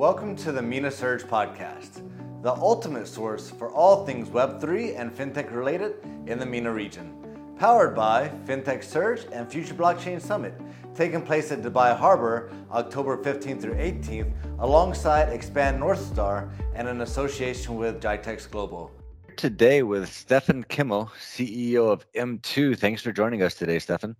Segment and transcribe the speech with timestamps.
[0.00, 2.00] Welcome to the MENA Surge podcast,
[2.42, 7.12] the ultimate source for all things Web3 and FinTech related in the MENA region.
[7.58, 10.54] Powered by FinTech Surge and Future Blockchain Summit,
[10.94, 17.02] taking place at Dubai Harbor October 15th through 18th, alongside Expand North Star and in
[17.02, 18.90] association with GITEX Global.
[19.36, 22.78] Today with Stefan Kimmel, CEO of M2.
[22.78, 24.16] Thanks for joining us today, Stefan.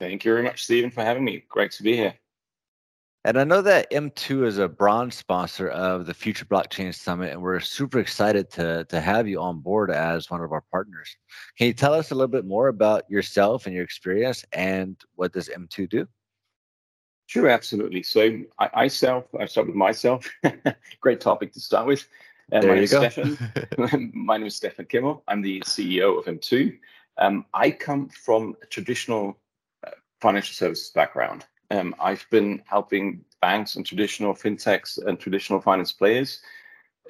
[0.00, 1.44] Thank you very much, Stephen, for having me.
[1.50, 2.14] Great to be here.
[3.24, 7.40] And I know that M2 is a bronze sponsor of the Future Blockchain Summit, and
[7.40, 11.16] we're super excited to, to have you on board as one of our partners.
[11.56, 15.32] Can you tell us a little bit more about yourself and your experience and what
[15.32, 16.08] does M2 do?
[17.26, 18.02] Sure, absolutely.
[18.02, 20.28] So I, I self, I start with myself.
[21.00, 22.08] Great topic to start with.
[22.52, 24.10] Uh, there my name is Stefan.
[24.14, 25.22] my name is Stefan Kimmel.
[25.28, 26.76] I'm the CEO of M2.
[27.18, 29.38] Um, I come from a traditional
[29.86, 31.46] uh, financial services background.
[31.72, 36.40] Um, I've been helping banks and traditional fintechs and traditional finance players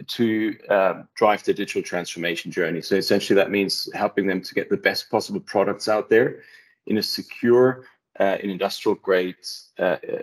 [0.07, 2.81] to uh, drive the digital transformation journey.
[2.81, 6.43] So essentially, that means helping them to get the best possible products out there
[6.87, 7.85] in a secure,
[8.21, 9.37] uh, in industrial grade,
[9.79, 10.23] uh, uh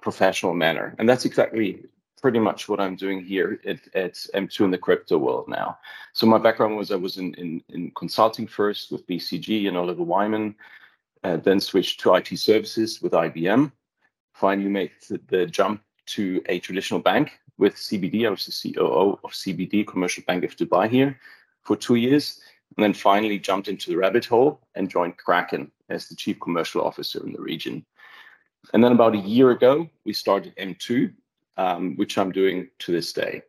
[0.00, 0.94] professional manner.
[0.98, 1.84] And that's exactly
[2.22, 5.78] pretty much what I'm doing here at, at, M2 in the crypto world now.
[6.12, 10.02] So my background was I was in, in, in consulting first with BCG and Oliver
[10.02, 10.54] Wyman
[11.34, 13.72] then switched to IT services with IBM.
[14.34, 14.90] Finally, made
[15.28, 18.26] the, jump to a traditional bank with CBD.
[18.26, 21.18] I was the COO of CBD, Commercial Bank of Dubai, here
[21.62, 22.40] for two years.
[22.76, 26.82] And then finally jumped into the rabbit hole and joined Kraken as the chief commercial
[26.82, 27.84] officer in the region.
[28.74, 31.12] And then about a year ago, we started M2,
[31.56, 33.42] um, which I'm doing to this day,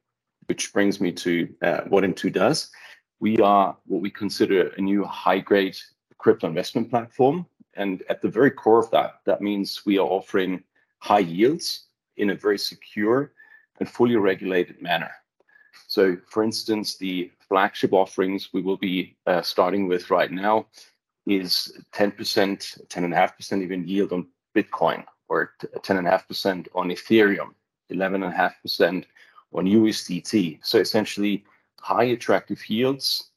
[0.48, 2.72] which brings me to uh, what M2 does.
[3.20, 5.78] We are what we consider a new high grade
[6.18, 7.46] crypto investment platform
[7.78, 10.64] and at the very core of that, that means we are offering
[11.00, 11.86] high yields
[12.18, 13.32] in a very secure
[13.80, 15.12] and fully regulated manner.
[15.88, 20.66] So, for instance, the flagship offerings we will be uh, starting with right now
[21.28, 27.54] is 10%, 10.5% even yield on Bitcoin, or 10.5% on Ethereum,
[27.92, 29.06] 11.5%
[29.54, 30.60] on USDT.
[30.64, 31.46] So, essentially,
[31.80, 33.30] high attractive yields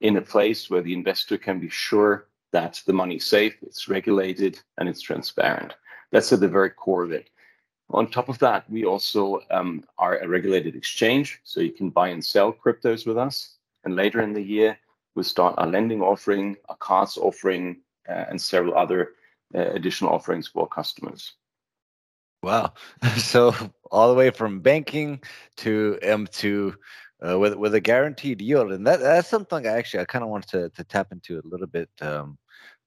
[0.00, 4.60] in a place where the investor can be sure that the money's safe, it's regulated,
[4.78, 5.74] and it's transparent.
[6.10, 7.30] That's at the very core of it.
[7.90, 12.08] On top of that, we also um, are a regulated exchange, so you can buy
[12.08, 13.56] and sell cryptos with us.
[13.84, 14.78] And later in the year,
[15.14, 19.12] we'll start our lending offering, our cards offering, uh, and several other
[19.54, 21.34] uh, additional offerings for customers.
[22.42, 22.72] Wow.
[23.18, 23.54] So
[23.90, 25.20] all the way from banking
[25.58, 26.74] to M2
[27.24, 30.30] uh, with with a guaranteed yield, and that that's something I actually I kind of
[30.30, 32.38] wanted to to tap into a little bit um,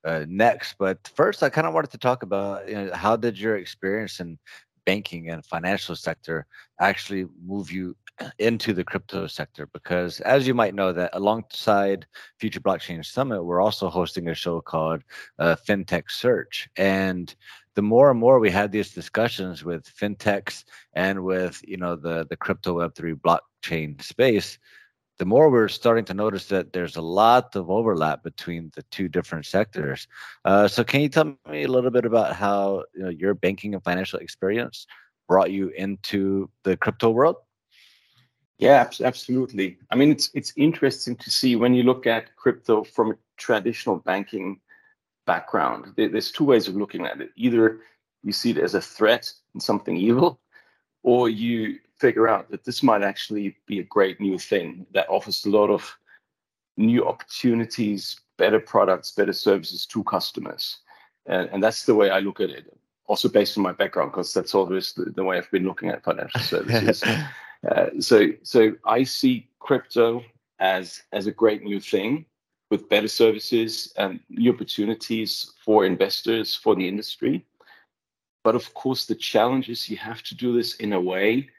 [0.05, 0.75] uh, next.
[0.77, 4.19] But first, I kind of wanted to talk about you know, how did your experience
[4.19, 4.37] in
[4.85, 6.45] banking and financial sector
[6.79, 7.95] actually move you
[8.39, 12.05] into the crypto sector because as you might know that alongside
[12.39, 15.01] future blockchain summit we're also hosting a show called
[15.39, 17.35] uh, FinTech Surge and
[17.73, 22.25] the more and more we had these discussions with fintechs and with you know the
[22.29, 24.57] the crypto web3 blockchain space
[25.17, 29.07] the more we're starting to notice that there's a lot of overlap between the two
[29.07, 30.07] different sectors.
[30.43, 33.73] Uh, so, can you tell me a little bit about how you know, your banking
[33.73, 34.87] and financial experience
[35.27, 37.37] brought you into the crypto world?
[38.57, 39.77] Yeah, absolutely.
[39.91, 43.97] I mean, it's it's interesting to see when you look at crypto from a traditional
[43.97, 44.61] banking
[45.25, 45.93] background.
[45.97, 47.31] There's two ways of looking at it.
[47.35, 47.81] Either
[48.23, 50.39] you see it as a threat and something evil,
[51.03, 55.43] or you figure out that this might actually be a great new thing that offers
[55.43, 55.97] a lot of
[56.77, 60.77] new opportunities, better products, better services to customers.
[61.25, 62.65] And, and that's the way I look at it.
[63.07, 66.03] Also based on my background, because that's always the, the, way I've been looking at
[66.03, 67.03] financial services.
[67.71, 70.23] uh, so, so I see crypto
[70.59, 72.25] as as a great new thing
[72.69, 77.43] with better services and new opportunities for investors for the industry.
[78.43, 81.49] But of course, the challenge is you have to do this in a way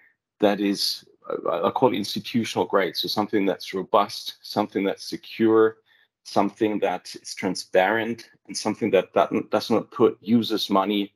[0.41, 1.05] that is,
[1.51, 2.97] I call it institutional grade.
[2.97, 5.79] So something that's robust, something that's secure,
[6.25, 11.13] something that is transparent, and something that, that does not put users' money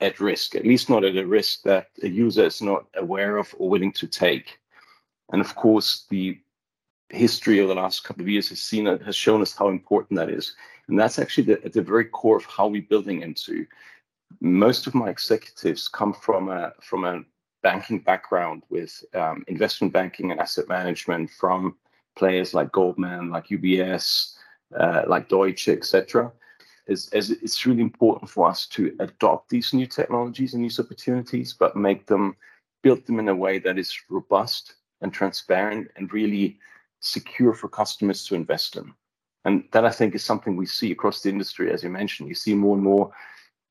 [0.00, 3.54] at risk, at least not at a risk that a user is not aware of
[3.58, 4.58] or willing to take.
[5.32, 6.38] And of course, the
[7.08, 10.30] history of the last couple of years has seen has shown us how important that
[10.30, 10.54] is.
[10.88, 13.66] And that's actually the, at the very core of how we're building into.
[14.40, 17.22] Most of my executives come from a from a
[17.62, 21.76] banking background with um, investment banking and asset management from
[22.16, 24.34] players like Goldman, like UBS,
[24.78, 26.32] uh, like Deutsche, etc.
[26.86, 31.52] Is, is it's really important for us to adopt these new technologies and these opportunities,
[31.52, 32.36] but make them
[32.82, 36.58] built them in a way that is robust and transparent and really
[37.00, 38.92] secure for customers to invest in.
[39.44, 42.28] And that I think is something we see across the industry, as you mentioned.
[42.28, 43.12] You see more and more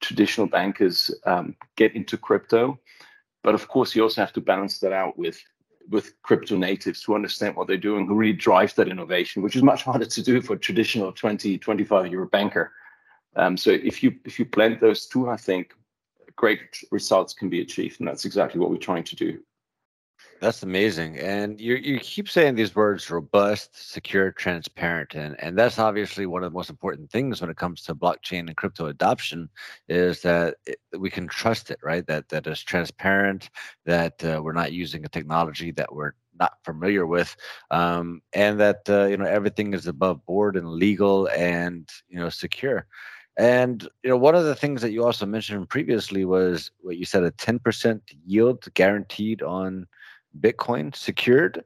[0.02, 2.80] traditional bankers um, get into crypto,
[3.44, 5.42] but of course you also have to balance that out with
[5.90, 9.64] with crypto natives who understand what they're doing, who really drive that innovation, which is
[9.64, 12.72] much harder to do for a traditional 20, 25 year banker.
[13.36, 15.74] Um, so if you if you blend those two, I think
[16.36, 16.60] great
[16.92, 19.40] results can be achieved, and that's exactly what we're trying to do.
[20.42, 21.20] That's amazing.
[21.20, 25.14] And you you keep saying these words robust, secure, transparent.
[25.14, 28.48] And and that's obviously one of the most important things when it comes to blockchain
[28.48, 29.50] and crypto adoption
[29.88, 32.06] is that it, we can trust it, right?
[32.08, 33.52] That that is transparent,
[33.86, 37.36] that uh, we're not using a technology that we're not familiar with,
[37.70, 42.30] um, and that uh, you know everything is above board and legal and you know
[42.30, 42.88] secure.
[43.38, 47.06] And you know, one of the things that you also mentioned previously was what you
[47.06, 49.88] said a 10% yield guaranteed on
[50.40, 51.64] Bitcoin secured.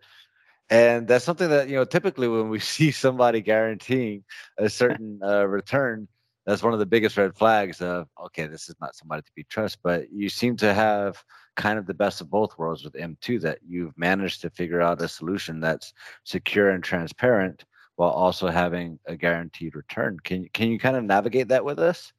[0.70, 4.24] And that's something that, you know, typically when we see somebody guaranteeing
[4.58, 6.08] a certain uh, return,
[6.46, 9.44] that's one of the biggest red flags of, okay, this is not somebody to be
[9.46, 9.80] trusted.
[9.84, 11.24] But you seem to have
[11.56, 15.02] kind of the best of both worlds with M2 that you've managed to figure out
[15.02, 17.66] a solution that's secure and transparent
[17.96, 20.20] while also having a guaranteed return.
[20.24, 22.14] Can, can you kind of navigate that with us?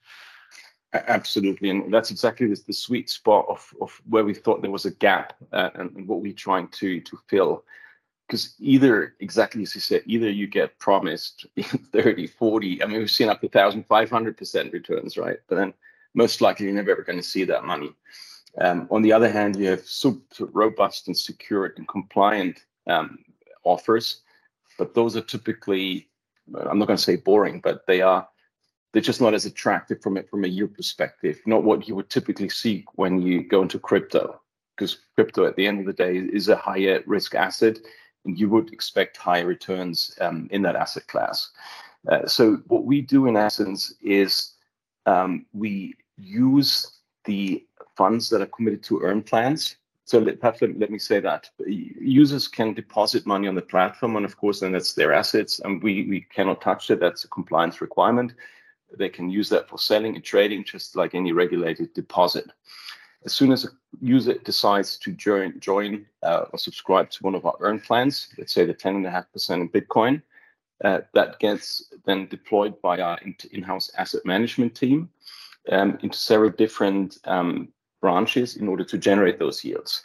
[1.06, 4.86] Absolutely, and that's exactly the, the sweet spot of, of where we thought there was
[4.86, 7.64] a gap uh, and, and, what we're trying to to fill.
[8.26, 11.46] Because either, exactly as you said, either you get promised
[11.92, 15.38] 30, 40, I mean, we've seen up to 1,500% returns, right?
[15.48, 15.72] But then
[16.14, 17.94] most likely you're never ever going to see that money.
[18.58, 23.18] Um, on the other hand, you have super robust and secured and compliant um,
[23.64, 24.22] offers,
[24.78, 26.08] but those are typically,
[26.68, 28.26] I'm not going to say boring, but they are
[28.96, 31.38] they're just not as attractive from it from a yield perspective.
[31.44, 34.40] Not what you would typically see when you go into crypto,
[34.74, 37.76] because crypto at the end of the day is a higher risk asset,
[38.24, 41.50] and you would expect higher returns um, in that asset class.
[42.10, 44.54] Uh, so what we do in essence is
[45.04, 46.90] um, we use
[47.26, 47.62] the
[47.98, 49.76] funds that are committed to earn plans.
[50.06, 54.16] So let, perhaps let, let, me say that users can deposit money on the platform,
[54.16, 56.98] and of course, then that's their assets, and we we cannot touch it.
[56.98, 58.32] That's a compliance requirement.
[58.96, 62.50] They can use that for selling and trading, just like any regulated deposit.
[63.24, 63.68] As soon as a
[64.00, 68.52] user decides to join, join uh, or subscribe to one of our earn plans, let's
[68.52, 70.22] say the 10.5% in Bitcoin,
[70.84, 73.18] uh, that gets then deployed by our
[73.50, 75.08] in-house asset management team
[75.72, 77.68] um, into several different um,
[78.00, 80.04] branches in order to generate those yields.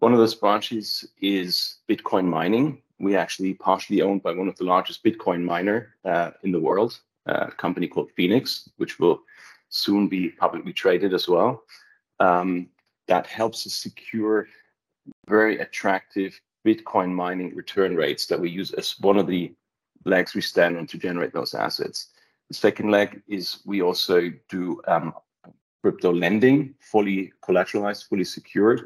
[0.00, 2.82] One of those branches is Bitcoin mining.
[2.98, 7.00] We actually partially owned by one of the largest Bitcoin miner uh, in the world,
[7.26, 9.20] a company called Phoenix, which will
[9.68, 11.62] soon be publicly traded as well.
[12.20, 12.68] Um,
[13.08, 14.46] that helps us secure
[15.26, 19.52] very attractive Bitcoin mining return rates that we use as one of the
[20.04, 22.08] legs we stand on to generate those assets.
[22.48, 25.14] The second leg is we also do um,
[25.82, 28.82] crypto lending, fully collateralized, fully secured,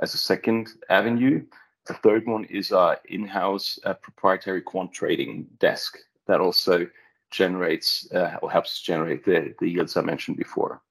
[0.00, 1.44] as a second avenue.
[1.86, 6.86] The third one is our in-house uh, proprietary quant trading desk that also
[7.34, 10.82] generates uh, or helps generate the, the yields I mentioned before.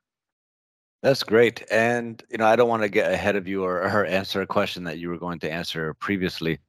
[1.01, 1.63] That's great.
[1.69, 4.47] And, you know, I don't want to get ahead of you or, or answer a
[4.47, 6.59] question that you were going to answer previously.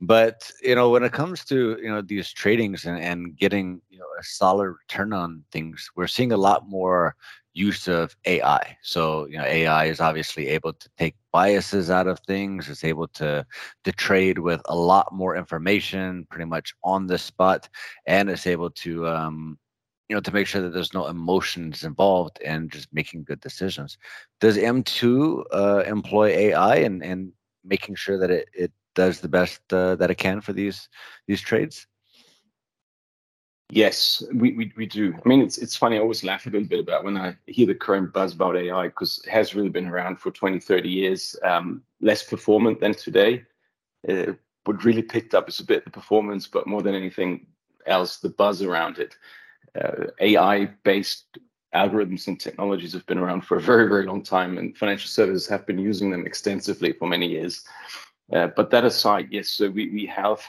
[0.00, 3.98] But, you know, when it comes to, you know, these tradings and, and getting, you
[3.98, 7.16] know, a solid return on things, we're seeing a lot more
[7.54, 8.76] use of AI.
[8.82, 12.68] So, you know, AI is obviously able to take biases out of things.
[12.68, 13.46] It's able to
[13.84, 17.68] to trade with a lot more information, pretty much on the spot,
[18.06, 19.58] and it's able to, um,
[20.08, 23.96] you know, to make sure that there's no emotions involved and just making good decisions.
[24.40, 27.32] Does M2 uh, employ AI and and
[27.64, 30.88] making sure that it it does the best uh, that it can for these
[31.26, 31.86] these trades?
[33.74, 35.12] Yes, we, we, we do.
[35.12, 35.96] I mean, it's it's funny.
[35.96, 38.86] I always laugh a little bit about when I hear the current buzz about AI
[38.86, 41.34] because it has really been around for 20, 30 years.
[41.42, 43.44] Um, less performant than today.
[44.08, 47.48] Uh, what really picked up is a bit the performance, but more than anything
[47.84, 49.16] else, the buzz around it.
[49.74, 51.38] Uh, AI-based
[51.74, 55.48] algorithms and technologies have been around for a very, very long time, and financial services
[55.48, 57.64] have been using them extensively for many years.
[58.32, 60.40] Uh, but that aside, yes, so we, we have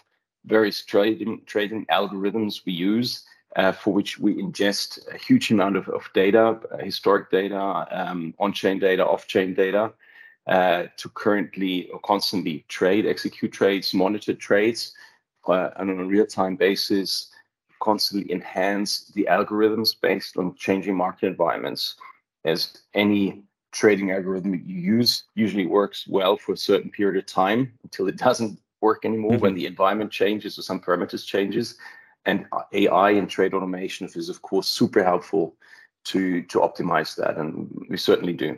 [0.46, 3.26] various trading trading algorithms we use
[3.56, 8.34] uh, for which we ingest a huge amount of, of data, uh, historic data, um,
[8.40, 9.94] on-chain data, off-chain data,
[10.48, 14.94] uh, to currently or constantly trade, execute trades, monitor trades,
[15.48, 17.32] uh, on a real-time basis,
[17.82, 21.96] constantly enhance the algorithms based on changing market environments.
[22.44, 27.74] As any trading algorithm you use usually works well for a certain period of time
[27.84, 29.46] until it doesn't work anymore mm-hmm.
[29.46, 31.68] when the environment changes or some parameters changes.
[32.30, 35.46] And AI and trade automation is of course super helpful
[36.12, 37.50] to to optimize that, and
[37.90, 38.58] we certainly do.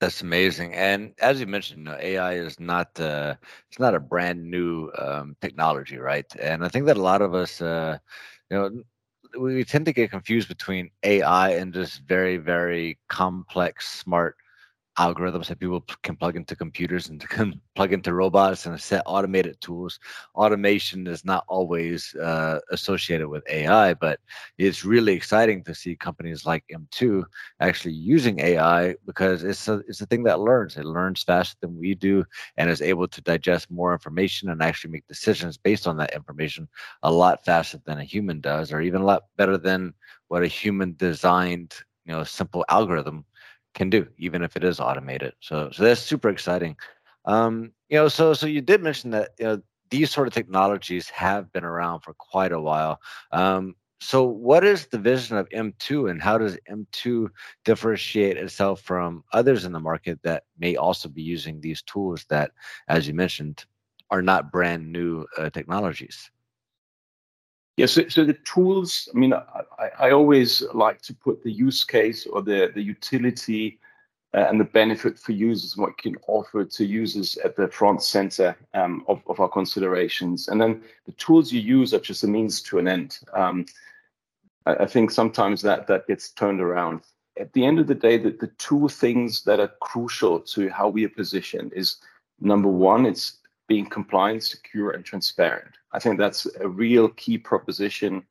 [0.00, 0.74] That's amazing.
[0.74, 3.34] And as you mentioned, you know, AI is not uh,
[3.68, 6.30] it's not a brand new um, technology, right?
[6.40, 7.98] And I think that a lot of us, uh,
[8.50, 8.82] you know,
[9.38, 14.36] we tend to get confused between AI and just very, very complex, smart
[15.00, 19.60] algorithms that people can plug into computers and can plug into robots and set automated
[19.60, 19.98] tools.
[20.34, 24.20] Automation is not always uh, associated with AI, but
[24.58, 27.24] it's really exciting to see companies like M2
[27.60, 30.76] actually using AI because it's a, it's a thing that learns.
[30.76, 32.24] It learns faster than we do
[32.56, 36.68] and is able to digest more information and actually make decisions based on that information
[37.02, 39.94] a lot faster than a human does, or even a lot better than
[40.28, 41.74] what a human designed
[42.06, 43.24] you know simple algorithm
[43.74, 45.34] can do, even if it is automated.
[45.40, 46.76] So, so that's super exciting.
[47.24, 51.08] Um, you know, so so you did mention that you know these sort of technologies
[51.10, 53.00] have been around for quite a while.
[53.32, 57.28] Um, so, what is the vision of M2, and how does M2
[57.66, 62.52] differentiate itself from others in the market that may also be using these tools that,
[62.88, 63.66] as you mentioned,
[64.10, 66.30] are not brand new uh, technologies?
[67.80, 71.82] Yeah, so, so the tools, I mean, I, I always like to put the use
[71.82, 73.78] case or the, the utility
[74.34, 78.54] uh, and the benefit for users, what can offer to users at the front center
[78.74, 80.48] um, of, of our considerations.
[80.48, 83.18] And then the tools you use are just a means to an end.
[83.32, 83.64] Um,
[84.66, 87.00] I, I, think sometimes that, that gets turned around.
[87.38, 90.90] At the end of the day, the, the two things that are crucial to how
[90.90, 91.96] we are positioned is
[92.42, 93.38] number one, it's
[93.70, 95.70] being compliant, secure, and transparent.
[95.92, 98.24] I think that's a real key proposition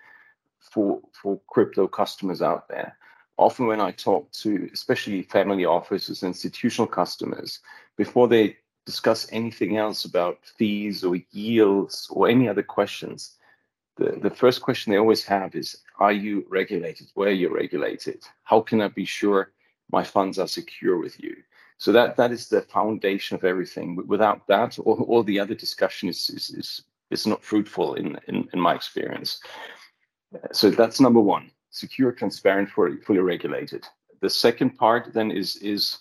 [0.60, 2.98] for for crypto customers out there.
[3.38, 7.60] Often, when I talk to especially family offices, institutional customers,
[7.96, 13.38] before they discuss anything else about fees or yields or any other questions,
[13.96, 17.08] the, the first question they always have is Are you regulated?
[17.14, 18.26] Where are you regulated?
[18.44, 19.54] How can I be sure
[19.90, 21.38] my funds are secure with you?
[21.80, 24.06] So that that is the foundation of everything.
[24.06, 28.48] Without that, all, all the other discussion is is is, is not fruitful in, in,
[28.54, 29.42] in my experience.
[30.52, 33.88] So that's number one: secure, transparent, fully, regulated.
[34.20, 36.00] The second part then is is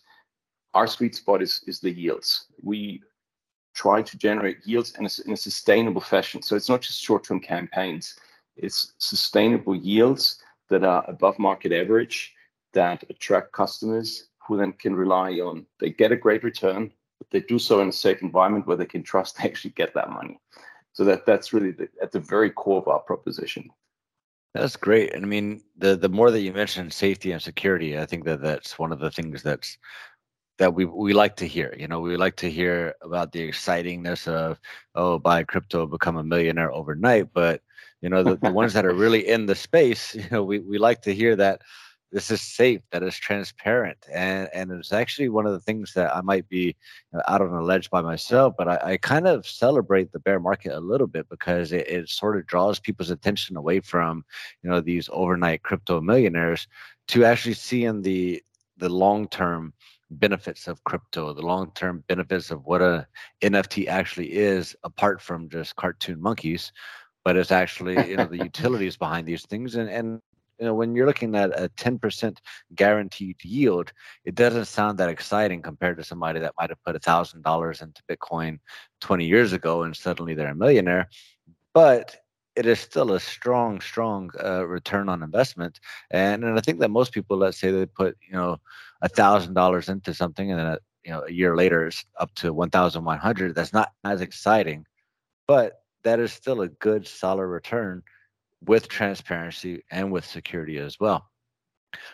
[0.75, 2.47] our sweet spot is is the yields.
[2.61, 3.00] We
[3.75, 6.42] try to generate yields in a, in a sustainable fashion.
[6.42, 8.18] So it's not just short-term campaigns;
[8.56, 12.35] it's sustainable yields that are above market average
[12.73, 17.40] that attract customers who then can rely on they get a great return, but they
[17.40, 20.40] do so in a safe environment where they can trust they actually get that money.
[20.95, 23.71] So that that's really the, at the very core of our proposition.
[24.55, 25.14] That's great.
[25.14, 28.40] And I mean, the the more that you mention safety and security, I think that
[28.40, 29.76] that's one of the things that's
[30.59, 31.75] that we we like to hear.
[31.78, 34.59] You know, we like to hear about the excitingness of
[34.95, 37.33] oh, buy crypto, become a millionaire overnight.
[37.33, 37.61] But
[38.00, 40.78] you know, the, the ones that are really in the space, you know, we we
[40.78, 41.61] like to hear that
[42.11, 46.15] this is safe, that is transparent, and and it's actually one of the things that
[46.15, 46.75] I might be
[47.27, 50.73] out on a ledge by myself, but I, I kind of celebrate the bear market
[50.73, 54.25] a little bit because it, it sort of draws people's attention away from
[54.62, 56.67] you know these overnight crypto millionaires
[57.09, 58.43] to actually seeing the
[58.79, 59.75] the long term
[60.11, 63.07] benefits of crypto, the long term benefits of what a
[63.43, 66.73] NFT actually is, apart from just cartoon monkeys
[67.25, 70.23] but it's actually you know the utilities behind these things and and
[70.59, 72.38] you know when you're looking at a 10%
[72.75, 73.93] guaranteed yield
[74.25, 77.81] it doesn't sound that exciting compared to somebody that might have put a thousand dollars
[77.81, 78.59] into bitcoin
[79.00, 81.09] 20 years ago and suddenly they're a millionaire
[81.75, 82.17] but
[82.57, 85.79] it is still a strong strong uh, return on investment.
[86.11, 88.59] And, and i think that most people let's say they put you know
[89.03, 92.35] a thousand dollars into something and then a, you know a year later it's up
[92.37, 94.85] to 1100 that's not as exciting
[95.47, 98.03] but that is still a good solid return
[98.65, 101.31] with transparency and with security as well.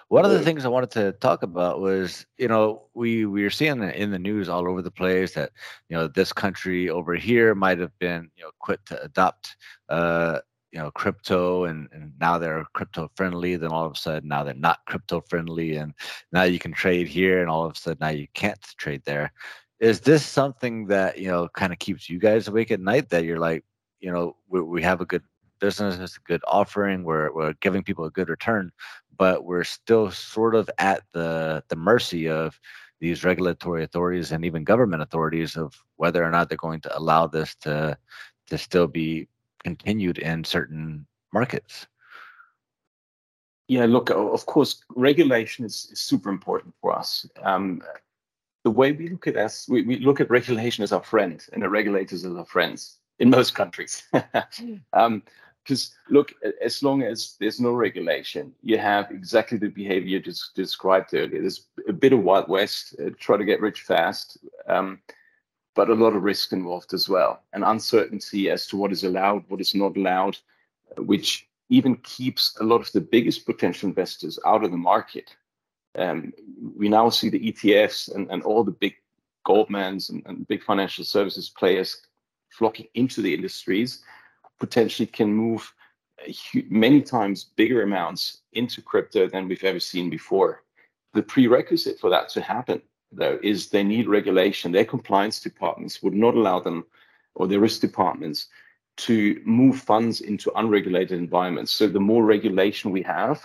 [0.08, 3.50] One of the things I wanted to talk about was, you know, we we are
[3.50, 5.50] seeing in the news all over the place that,
[5.88, 9.56] you know, this country over here might have been, you know, quit to adopt,
[9.88, 10.38] uh,
[10.70, 13.56] you know, crypto, and and now they're crypto friendly.
[13.56, 15.92] Then all of a sudden now they're not crypto friendly, and
[16.32, 19.32] now you can trade here, and all of a sudden now you can't trade there.
[19.80, 23.10] Is this something that you know kind of keeps you guys awake at night?
[23.10, 23.64] That you're like,
[24.00, 25.22] you know, we, we have a good
[25.64, 27.04] business is a good offering.
[27.04, 28.70] We're we're giving people a good return,
[29.16, 32.60] but we're still sort of at the the mercy of
[33.00, 37.26] these regulatory authorities and even government authorities of whether or not they're going to allow
[37.26, 37.96] this to
[38.50, 39.26] to still be
[39.62, 41.86] continued in certain markets.
[43.66, 47.26] Yeah, look, of course, regulation is, is super important for us.
[47.42, 47.80] Um,
[48.64, 51.62] the way we look at us, we, we look at regulation as our friend and
[51.62, 54.02] the regulators as our friends in most countries.
[54.92, 55.22] um,
[55.64, 61.14] because look, as long as there's no regulation, you have exactly the behavior just described
[61.14, 61.40] earlier.
[61.40, 65.00] There's a bit of wild west, uh, try to get rich fast, um,
[65.74, 69.44] but a lot of risk involved as well, and uncertainty as to what is allowed,
[69.48, 70.36] what is not allowed,
[70.98, 75.34] which even keeps a lot of the biggest potential investors out of the market.
[75.96, 76.32] Um,
[76.76, 78.94] we now see the ETFs and, and all the big
[79.46, 82.02] Goldmans and, and big financial services players
[82.50, 84.02] flocking into the industries
[84.60, 85.72] potentially can move
[86.70, 90.62] many times bigger amounts into crypto than we've ever seen before.
[91.12, 92.82] The prerequisite for that to happen,
[93.12, 94.72] though, is they need regulation.
[94.72, 96.86] Their compliance departments would not allow them,
[97.34, 98.48] or their risk departments,
[98.96, 101.72] to move funds into unregulated environments.
[101.72, 103.44] So the more regulation we have,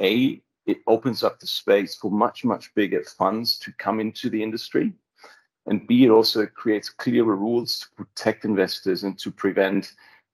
[0.00, 4.42] A, it opens up the space for much, much bigger funds to come into the
[4.42, 4.92] industry.
[5.66, 9.92] And B, it also creates clearer rules to protect investors and to prevent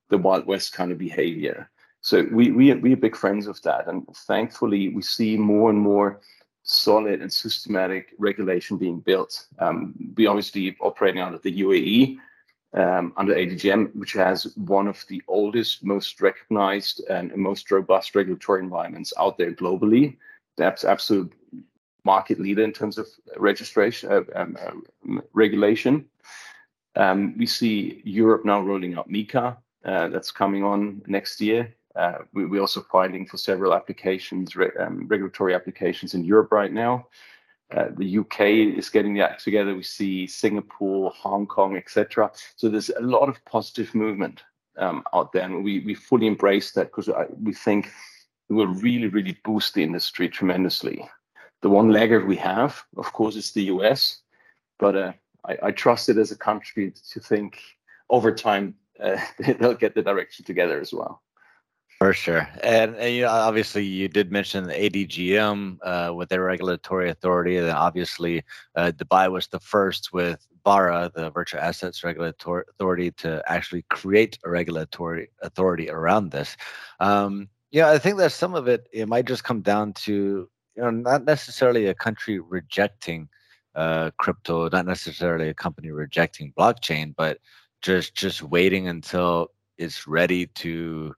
[0.09, 1.71] the Wild West kind of behavior.
[2.01, 5.79] So we we we are big friends of that, and thankfully we see more and
[5.79, 6.21] more
[6.63, 9.47] solid and systematic regulation being built.
[9.59, 12.19] Um, we obviously operating out of the UAE
[12.75, 18.63] um, under ADGM, which has one of the oldest, most recognized, and most robust regulatory
[18.63, 20.17] environments out there globally.
[20.57, 21.33] That's absolute
[22.05, 26.07] market leader in terms of registration uh, um, uh, regulation.
[26.95, 29.57] Um, we see Europe now rolling out MiCA,
[29.87, 31.75] that's coming on next year.
[31.95, 37.07] Uh, we, we're also filing for several applications, um, regulatory applications in Europe right now.
[37.75, 38.41] Uh, the UK
[38.79, 39.75] is getting the act together.
[39.75, 42.31] We see Singapore, Hong Kong, etc.
[42.57, 44.43] So there's a lot of positive movement
[44.77, 47.09] um, out there, and we fully embrace that because
[47.43, 47.91] we think
[48.49, 51.05] it will really really boost the industry tremendously.
[51.63, 54.21] The one laggard we have, of course, is the US,
[54.79, 55.13] but uh,
[55.63, 57.61] I trust it as a country to think
[58.11, 59.19] over time uh,
[59.59, 61.23] they'll get the direction together as well.
[61.99, 66.43] For sure, and, and you know, obviously, you did mention the ADGM uh, with their
[66.43, 72.65] regulatory authority, and obviously, uh, Dubai was the first with VARA, the Virtual Assets Regulatory
[72.69, 76.59] Authority, to actually create a regulatory authority around this.
[77.01, 80.83] Um, yeah, I think that some of it it might just come down to you
[80.83, 83.29] know not necessarily a country rejecting
[83.75, 87.39] uh, crypto, not necessarily a company rejecting blockchain, but
[87.87, 91.15] just just waiting until it's ready to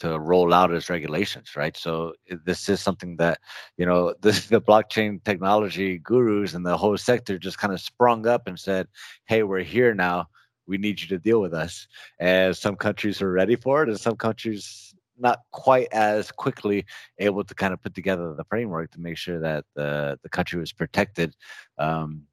[0.00, 1.76] to roll out its regulations, right?
[1.76, 2.14] So
[2.46, 3.38] this is something that
[3.76, 8.26] you know this, the blockchain technology gurus and the whole sector just kind of sprung
[8.26, 8.88] up and said,
[9.26, 10.26] "Hey, we're here now.
[10.66, 11.86] We need you to deal with us."
[12.18, 16.86] And some countries are ready for it, and some countries not quite as quickly
[17.18, 20.58] able to kind of put together the framework to make sure that the the country
[20.58, 21.36] was protected
[21.78, 22.24] um,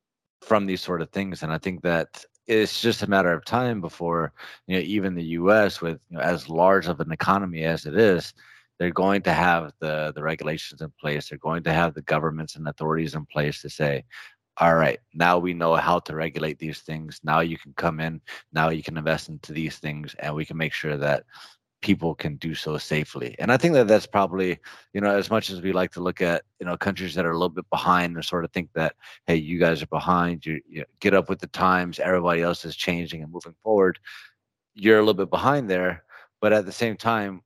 [0.41, 1.43] from these sort of things.
[1.43, 4.33] And I think that it's just a matter of time before
[4.67, 5.81] you know even the U.S.
[5.81, 8.33] with you know, as large of an economy as it is,
[8.79, 11.29] they're going to have the the regulations in place.
[11.29, 14.05] They're going to have the governments and authorities in place to say,
[14.59, 17.19] all right, now we know how to regulate these things.
[17.23, 18.21] Now you can come in.
[18.53, 21.23] Now you can invest into these things, and we can make sure that
[21.81, 23.35] people can do so safely.
[23.39, 24.57] And I think that that's probably,
[24.93, 27.31] you know, as much as we like to look at, you know, countries that are
[27.31, 28.95] a little bit behind and sort of think that,
[29.27, 32.75] hey, you guys are behind, you, you get up with the times, everybody else is
[32.75, 33.99] changing and moving forward.
[34.73, 36.03] You're a little bit behind there.
[36.41, 37.41] But at the same time,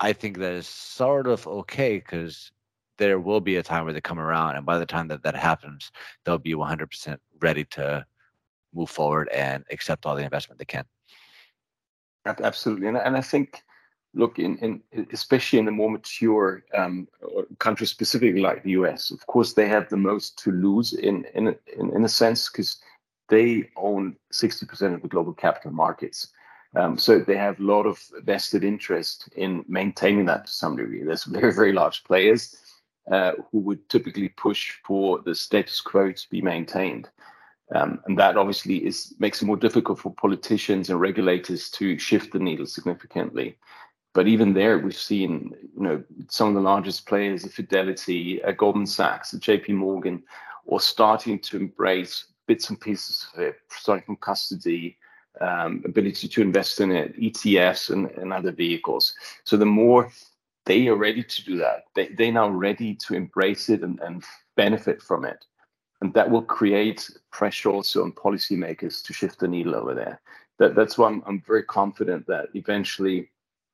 [0.00, 2.52] I think that is sort of okay because
[2.98, 4.56] there will be a time where they come around.
[4.56, 5.90] And by the time that that happens,
[6.24, 8.04] they'll be 100% ready to
[8.74, 10.84] move forward and accept all the investment they can.
[12.26, 13.62] Absolutely, and, and I think,
[14.14, 17.06] look, in, in especially in the more mature um,
[17.58, 21.48] countries, specifically like the US, of course, they have the most to lose in in
[21.78, 22.78] in, in a sense because
[23.28, 26.28] they own sixty percent of the global capital markets.
[26.76, 31.04] Um, so they have a lot of vested interest in maintaining that to some degree.
[31.04, 32.56] There's very very large players
[33.10, 37.10] uh, who would typically push for the status quo to be maintained.
[37.74, 42.32] Um, and that obviously is makes it more difficult for politicians and regulators to shift
[42.32, 43.56] the needle significantly.
[44.12, 48.86] But even there, we've seen you know some of the largest players, Fidelity, uh, Goldman
[48.86, 49.72] Sachs, J.P.
[49.72, 50.22] Morgan,
[50.66, 54.98] or starting to embrace bits and pieces of it, starting from custody,
[55.40, 59.14] um, ability to invest in it, ETFs, and, and other vehicles.
[59.44, 60.12] So the more
[60.66, 64.22] they are ready to do that, they, they're now ready to embrace it and, and
[64.54, 65.44] benefit from it
[66.04, 70.20] and that will create pressure also on policymakers to shift the needle over there.
[70.58, 73.30] That, that's why I'm, I'm very confident that eventually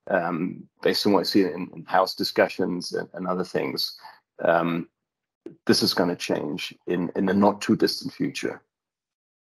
[0.09, 3.99] um, based on what I see in, in house discussions and, and other things,
[4.45, 4.89] um,
[5.67, 8.63] this is going to change in in the not too distant future.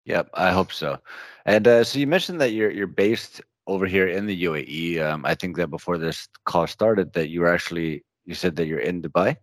[0.06, 1.00] Yep, I hope so.
[1.48, 5.02] And uh, so you mentioned that you're you're based over here in the UAE.
[5.02, 8.68] Um, I think that before this call started, that you were actually you said that
[8.68, 9.38] you're in Dubai.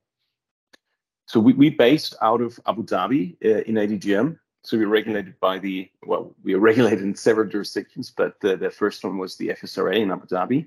[1.32, 4.38] So we we based out of Abu Dhabi uh, in ADGM.
[4.64, 8.68] So we're regulated by the well, we are regulated in several jurisdictions, but the, the
[8.68, 10.66] first one was the FSRA in Abu Dhabi.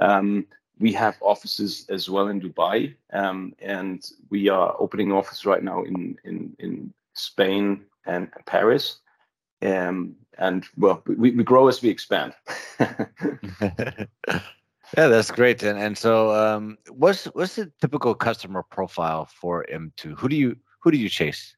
[0.00, 0.48] Um,
[0.80, 5.84] we have offices as well in Dubai, um, and we are opening office right now
[5.84, 8.98] in in in Spain and Paris.
[9.62, 12.34] Um, and well, we, we grow as we expand.
[14.96, 15.62] yeah, that's great.
[15.62, 20.18] And and so, um, what's what's the typical customer profile for M2?
[20.18, 21.56] Who do you who do you chase?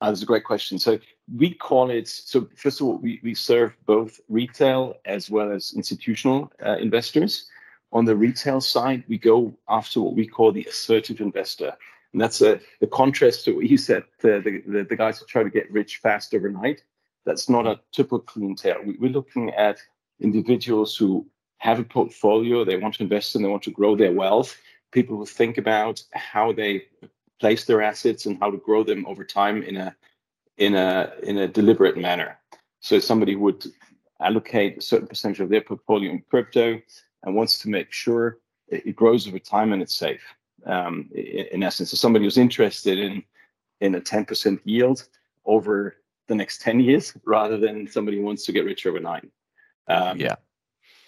[0.00, 0.78] Uh, that's a great question.
[0.78, 0.98] So
[1.36, 2.08] we call it.
[2.08, 7.48] So first of all, we we serve both retail as well as institutional uh, investors.
[7.92, 11.76] On the retail side, we go after what we call the assertive investor.
[12.12, 15.42] And that's a, the contrast to what you said, the, the, the guys who try
[15.42, 16.82] to get rich fast overnight.
[17.24, 18.82] That's not a typical clientele.
[18.84, 19.78] We, we're looking at
[20.20, 21.26] individuals who
[21.62, 24.56] have a portfolio, they want to invest and they want to grow their wealth.
[24.90, 26.86] People who think about how they
[27.38, 29.94] place their assets and how to grow them over time in a
[30.56, 32.36] in a in a deliberate manner.
[32.80, 33.64] So somebody would
[34.20, 36.82] allocate a certain percentage of their portfolio in crypto
[37.22, 40.24] and wants to make sure it, grows over time and it's safe
[40.66, 41.92] um, in, in, essence.
[41.92, 43.22] So somebody who's interested in
[43.80, 45.06] in a 10% yield
[45.44, 45.96] over
[46.26, 49.28] the next 10 years rather than somebody who wants to get rich overnight.
[49.86, 50.36] Um, yeah.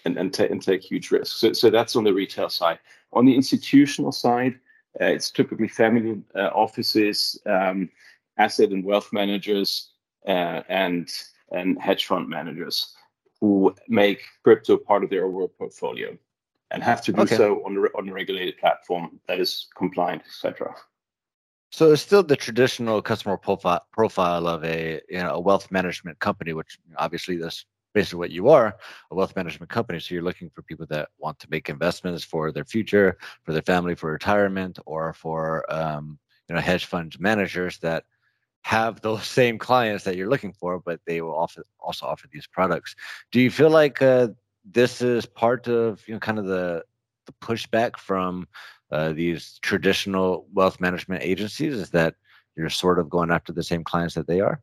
[0.05, 1.35] And, and, t- and take huge risks.
[1.37, 2.77] So, so that's on the retail side.
[3.13, 4.53] On the institutional side,
[5.01, 7.89] uh, it's typically family uh, offices, um,
[8.37, 9.89] asset and wealth managers,
[10.27, 11.11] uh, and
[11.51, 12.95] and hedge fund managers
[13.41, 16.17] who make crypto part of their overall portfolio
[16.71, 17.35] and have to do okay.
[17.35, 20.73] so on a, on a regulated platform that is compliant, etc.
[21.71, 26.19] So it's still the traditional customer profile profile of a you know a wealth management
[26.19, 28.77] company, which obviously that's basically what you are,
[29.09, 29.99] a wealth management company.
[29.99, 33.63] So you're looking for people that want to make investments for their future, for their
[33.63, 38.03] family, for retirement, or for um, you know hedge fund managers that
[38.61, 42.45] have those same clients that you're looking for, but they will offer, also offer these
[42.45, 42.95] products.
[43.31, 44.27] Do you feel like uh,
[44.63, 46.83] this is part of you know kind of the
[47.25, 48.47] the pushback from
[48.91, 51.73] uh, these traditional wealth management agencies?
[51.73, 52.15] Is that
[52.55, 54.61] you're sort of going after the same clients that they are?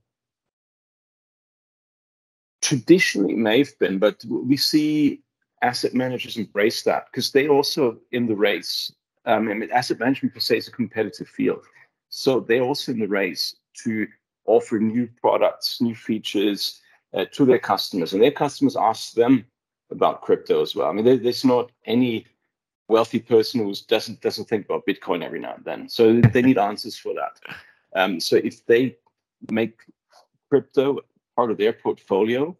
[2.72, 5.20] Traditionally, may have been, but we see
[5.60, 8.90] asset managers embrace that because they also in the race.
[9.26, 11.66] Um, I mean, asset management per se is a competitive field,
[12.08, 14.06] so they're also in the race to
[14.46, 16.80] offer new products, new features
[17.12, 19.44] uh, to their customers, and their customers ask them
[19.90, 20.88] about crypto as well.
[20.88, 22.24] I mean, there, there's not any
[22.88, 26.56] wealthy person who doesn't doesn't think about Bitcoin every now and then, so they need
[26.70, 27.38] answers for that.
[27.94, 28.96] Um, so if they
[29.50, 29.78] make
[30.48, 31.00] crypto
[31.36, 32.56] part of their portfolio,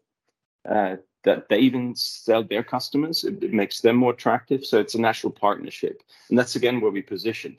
[0.69, 4.65] uh, that they even sell their customers, it, it makes them more attractive.
[4.65, 7.59] So it's a natural partnership, and that's again where we positioned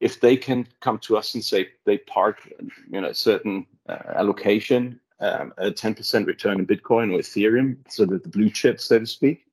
[0.00, 2.50] if they can come to us and say they park,
[2.90, 8.06] you know, a certain uh, allocation, um, a 10% return in Bitcoin or Ethereum, so
[8.06, 9.44] that the blue chips, so to speak,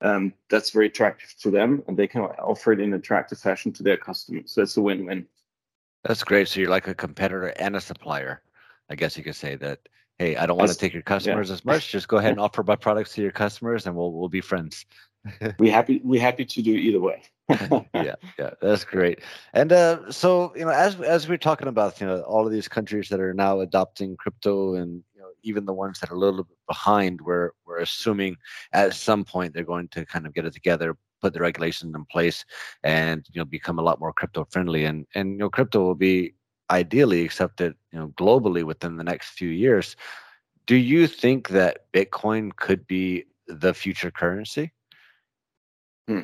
[0.00, 3.82] um, that's very attractive to them, and they can offer it in attractive fashion to
[3.82, 4.52] their customers.
[4.52, 5.26] So it's a win-win.
[6.04, 6.48] That's great.
[6.48, 8.42] So you're like a competitor and a supplier.
[8.90, 9.80] I guess you could say that.
[10.18, 11.54] Hey, I don't want to take your customers yeah.
[11.54, 11.90] as much.
[11.90, 14.86] Just go ahead and offer my products to your customers, and we'll we'll be friends.
[15.58, 17.22] we happy we happy to do either way.
[17.94, 19.20] yeah, yeah, that's great.
[19.52, 22.68] And uh, so you know, as as we're talking about, you know, all of these
[22.68, 26.18] countries that are now adopting crypto, and you know, even the ones that are a
[26.18, 28.36] little bit behind, we're we're assuming
[28.72, 32.04] at some point they're going to kind of get it together, put the regulations in
[32.06, 32.44] place,
[32.82, 34.84] and you know, become a lot more crypto friendly.
[34.84, 36.34] And and you know, crypto will be
[36.70, 39.96] ideally accepted, you know, globally within the next few years.
[40.66, 44.72] Do you think that Bitcoin could be the future currency?
[46.08, 46.20] Hmm.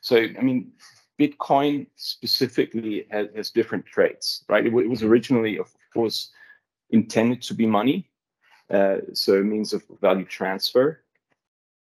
[0.00, 0.72] So, I mean,
[1.18, 4.66] Bitcoin specifically has, has different traits, right?
[4.66, 6.30] It, it, was originally, of course,
[6.90, 8.10] intended to be money,
[8.70, 11.00] uh, so a means of value transfer.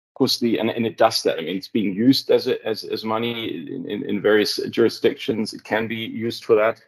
[0.09, 1.39] Of course, the and, and it does that.
[1.39, 5.53] I mean, it's being used as a, as as money in, in, in various jurisdictions.
[5.53, 6.83] It can be used for that.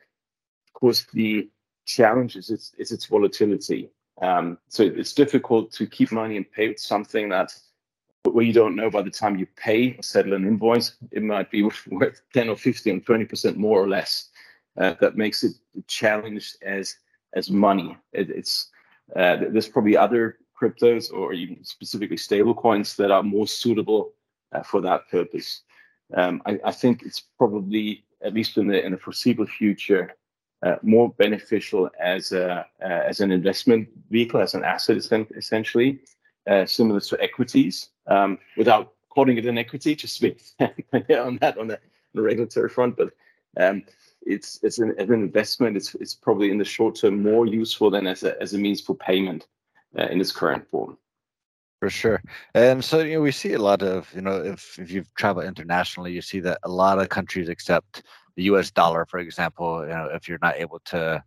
[0.80, 1.48] Course, the
[1.84, 3.90] challenge is its is its volatility.
[4.22, 7.52] Um, so it's difficult to keep money and pay with something that
[8.24, 11.50] what you don't know by the time you pay or settle an invoice, it might
[11.50, 14.28] be worth 10 or 15 or 20% more or less.
[14.78, 15.52] Uh, that makes it
[15.86, 16.96] challenged as
[17.34, 17.96] as money.
[18.12, 18.70] It, it's
[19.16, 24.12] uh, there's probably other cryptos or even specifically stable coins that are more suitable
[24.52, 25.62] uh, for that purpose.
[26.14, 30.14] Um, I, I, think it's probably, at least in the in the foreseeable future,
[30.62, 35.98] uh, more beneficial as a uh, as an investment vehicle, as an asset, essentially,
[36.48, 41.56] uh, similar to equities, um, without calling it an equity, just to be on that
[41.58, 41.78] on the,
[42.14, 42.96] regulatory front.
[42.96, 43.10] But
[43.56, 43.84] um,
[44.22, 45.76] it's it's an, an, investment.
[45.76, 48.80] It's it's probably in the short term more useful than as a as a means
[48.80, 49.46] for payment
[49.98, 50.98] uh, in its current form.
[51.80, 52.22] For sure.
[52.54, 55.46] And so, you know, we see a lot of, you know, if, if you've traveled
[55.46, 58.02] internationally, you see that a lot of countries accept
[58.36, 61.22] the US dollar, for example, you know, if you're not able to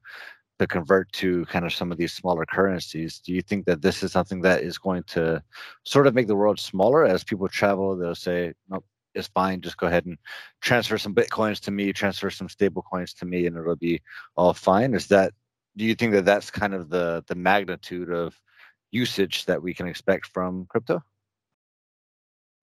[0.60, 3.20] to convert to kind of some of these smaller currencies.
[3.20, 5.44] Do you think that this is something that is going to
[5.84, 7.96] sort of make the world smaller as people travel?
[7.98, 8.86] They'll say, nope,
[9.16, 9.62] it's fine.
[9.62, 10.18] Just go ahead and
[10.62, 14.02] transfer some bitcoins to me, transfer some stable coins to me, and it'll be
[14.36, 14.94] all fine.
[14.94, 15.34] Is that,
[15.76, 18.40] do you think that that's kind of the, the magnitude of
[18.92, 21.02] usage that we can expect from crypto?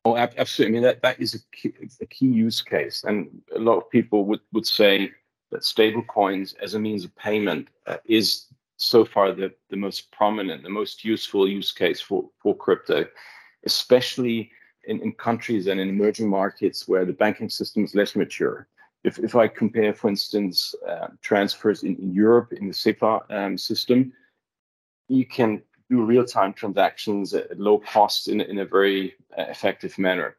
[0.05, 0.67] Oh, absolutely.
[0.67, 3.05] I mean, that, that is a key, a key use case.
[3.05, 5.11] And a lot of people would, would say
[5.51, 10.11] that stable coins as a means of payment uh, is so far the, the most
[10.11, 13.05] prominent, the most useful use case for, for crypto,
[13.65, 14.51] especially
[14.85, 18.69] in, in countries and in emerging markets where the banking system is less mature.
[19.05, 23.59] If, if I compare, for instance, uh, transfers in, in Europe in the SEPA um,
[23.59, 24.13] system,
[25.09, 30.37] you can do real-time transactions at low cost in, in a very uh, effective manner.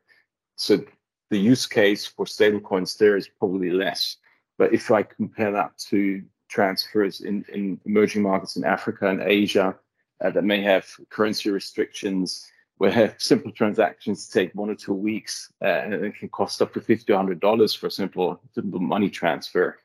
[0.56, 0.84] So
[1.30, 4.18] the use case for stablecoins there is probably less.
[4.58, 9.76] But if I compare that to transfers in, in emerging markets in Africa and Asia
[10.24, 15.66] uh, that may have currency restrictions, where simple transactions take one or two weeks uh,
[15.66, 19.78] and it can cost up to fifty, hundred dollars for a simple, simple money transfer.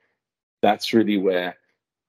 [0.63, 1.57] That's really where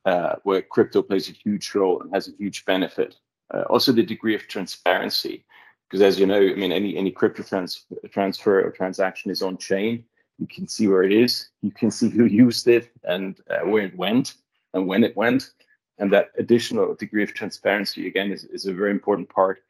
[0.06, 3.16] uh, where crypto plays a huge role and has a huge benefit.
[3.54, 5.46] Uh, also, the degree of transparency,
[5.90, 9.58] because as you know, I mean, any any crypto trans- transfer or transaction is on
[9.58, 10.04] chain.
[10.38, 11.50] You can see where it is.
[11.62, 14.36] You can see who used it and uh, where it went
[14.74, 15.52] and when it went.
[15.98, 19.64] And that additional degree of transparency, again, is, is a very important part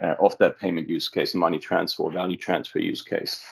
[0.00, 3.42] uh, of that payment use case, money transfer, value transfer use case.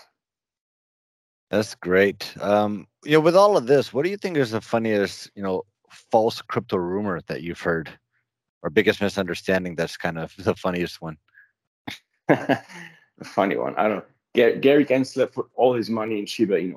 [1.50, 2.34] That's great.
[2.40, 5.42] Um, you know, with all of this, what do you think is the funniest, you
[5.42, 5.64] know,
[6.10, 7.90] false crypto rumor that you've heard?
[8.62, 11.16] Or biggest misunderstanding that's kind of the funniest one?
[12.28, 12.62] the
[13.24, 13.74] funny one.
[13.76, 14.58] I don't know.
[14.60, 16.76] Gary, Gensler put all his money in Shiba Inu.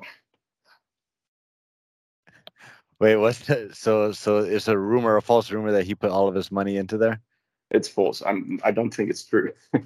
[2.98, 3.76] Wait, what's that?
[3.76, 6.76] So, so it's a rumor, a false rumor that he put all of his money
[6.76, 7.20] into there?
[7.70, 8.22] It's false.
[8.24, 8.60] I'm.
[8.62, 9.52] I don't think it's true.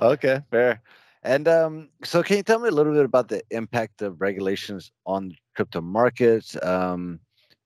[0.00, 0.82] okay, fair.
[1.22, 4.92] And um, so, can you tell me a little bit about the impact of regulations
[5.04, 6.56] on crypto markets?
[6.62, 7.18] Um,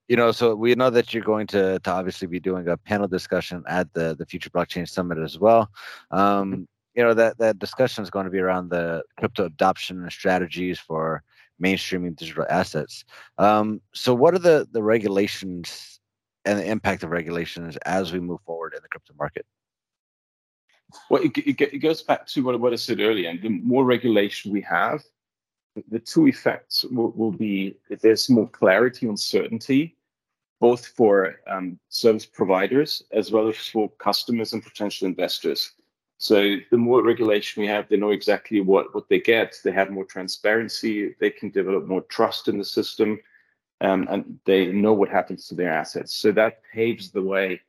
[0.07, 3.07] you know, so we know that you're going to, to obviously be doing a panel
[3.07, 5.69] discussion at the, the Future Blockchain Summit as well.
[6.11, 6.61] Um, mm-hmm.
[6.95, 10.79] you know, that, that discussion is going to be around the crypto adoption and strategies
[10.79, 11.23] for
[11.61, 13.05] mainstreaming digital assets.
[13.37, 15.99] Um, so, what are the, the regulations
[16.43, 19.45] and the impact of regulations as we move forward in the crypto market?
[21.09, 23.29] Well, it, it, it goes back to what, what I said earlier.
[23.29, 25.03] And the more regulation we have,
[25.89, 29.94] the two effects will, will be there's more clarity and certainty,
[30.59, 35.73] both for um, service providers as well as for customers and potential investors.
[36.17, 39.59] So the more regulation we have, they know exactly what, what they get.
[39.63, 41.13] They have more transparency.
[41.19, 43.19] They can develop more trust in the system,
[43.81, 46.15] um, and they know what happens to their assets.
[46.15, 47.61] So that paves the way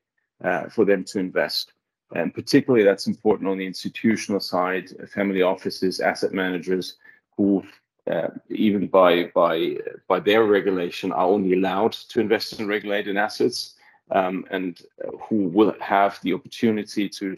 [0.44, 1.72] uh, for them to invest.
[2.14, 6.96] And particularly, that's important on the institutional side, family offices, asset managers
[7.36, 7.64] who
[8.10, 9.76] uh, even by by
[10.08, 13.74] by their regulation, are only allowed to invest in regulated assets,
[14.10, 17.36] um, and uh, who will have the opportunity to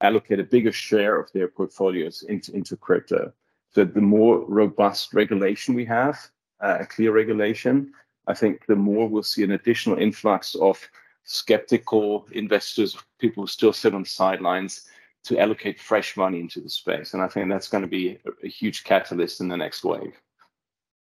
[0.00, 3.32] allocate a bigger share of their portfolios into into crypto.
[3.72, 6.18] So the more robust regulation we have,
[6.60, 7.92] uh, a clear regulation,
[8.26, 10.80] I think the more we'll see an additional influx of
[11.24, 14.88] skeptical investors, people who still sit on the sidelines,
[15.24, 17.14] to allocate fresh money into the space.
[17.14, 20.14] And I think that's going to be a, a huge catalyst in the next wave.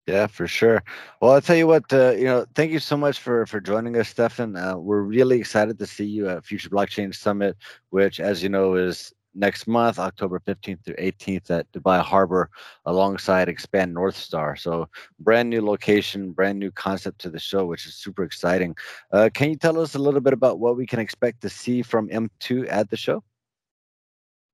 [0.07, 0.83] Yeah, for sure.
[1.21, 3.97] Well, I'll tell you what, uh, you know, thank you so much for for joining
[3.97, 4.57] us, Stefan.
[4.57, 7.57] Uh, we're really excited to see you at Future Blockchain Summit,
[7.91, 12.51] which, as you know, is next month, October 15th through 18th at Dubai Harbor
[12.85, 14.57] alongside Expand North Star.
[14.57, 14.89] So,
[15.21, 18.75] brand new location, brand new concept to the show, which is super exciting.
[19.13, 21.81] Uh, can you tell us a little bit about what we can expect to see
[21.81, 23.23] from M2 at the show?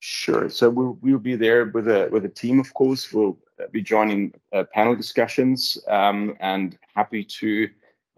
[0.00, 0.48] Sure.
[0.48, 3.12] So we'll we'll be there with a with a team, of course.
[3.12, 7.68] We'll uh, be joining uh, panel discussions um, and happy to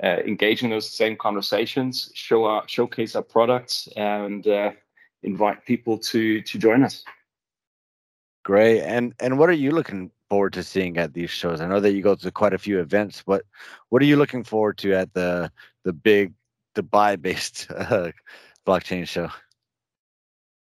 [0.02, 4.72] uh, engage in those same conversations, show our showcase our products, and uh,
[5.22, 7.02] invite people to to join us.
[8.44, 8.82] Great.
[8.82, 11.60] And and what are you looking forward to seeing at these shows?
[11.60, 13.20] I know that you go to quite a few events.
[13.26, 13.44] What
[13.88, 15.50] what are you looking forward to at the
[15.84, 16.34] the big
[16.74, 18.12] Dubai based uh,
[18.66, 19.30] blockchain show?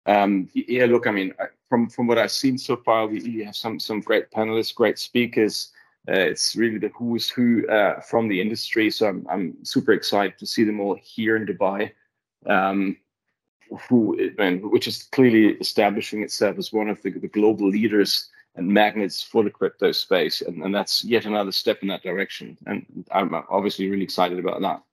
[0.06, 1.34] Um, yeah, look, I mean,
[1.70, 5.72] from from what I've seen so far, we have some some great panelists, great speakers.
[6.08, 8.92] Uh, it's really the who's who uh, from the industry.
[8.92, 11.92] So I'm I'm super excited to see them all here in Dubai.
[12.46, 12.98] Um,
[13.90, 14.18] who,
[14.64, 19.44] which is clearly establishing itself as one of the, the global leaders and magnets for
[19.44, 22.58] the crypto space, and, and that's yet another step in that direction.
[22.68, 24.84] And I'm obviously really excited about that.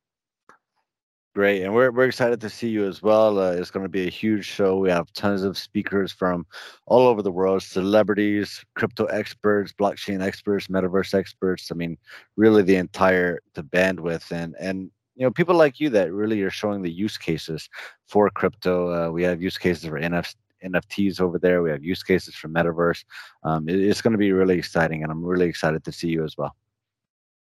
[1.32, 3.38] Great, and we're we're excited to see you as well.
[3.38, 4.76] Uh, it's going to be a huge show.
[4.78, 6.44] We have tons of speakers from
[6.86, 11.70] all over the world, celebrities, crypto experts, blockchain experts, metaverse experts.
[11.70, 11.96] I mean,
[12.36, 16.50] really the entire the bandwidth, and and you know people like you that really are
[16.50, 17.68] showing the use cases
[18.08, 18.92] for crypto.
[18.92, 21.62] Uh, we have use cases for NF, NFTs over there.
[21.62, 23.04] We have use cases for metaverse.
[23.44, 26.24] Um, it, it's going to be really exciting, and I'm really excited to see you
[26.24, 26.56] as well.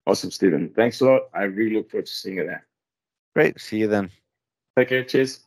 [0.07, 0.73] Awesome, Stephen.
[0.75, 1.21] Thanks a lot.
[1.33, 2.67] I really look forward to seeing you there.
[3.35, 3.59] Great.
[3.59, 4.11] See you then.
[4.77, 5.03] Take care.
[5.03, 5.41] Cheers.